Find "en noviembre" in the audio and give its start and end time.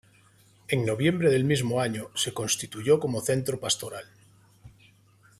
0.67-1.29